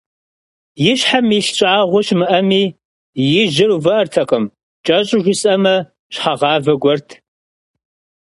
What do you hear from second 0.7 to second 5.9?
И щхьэм илъ щӀагъуэ щымыӀэми, и жьэр увыӀэртэкъым, кӀэщӀу жысӀэмэ,